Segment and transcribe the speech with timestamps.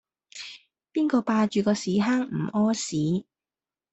[0.91, 3.25] 邊個霸住個屎坑唔痾屎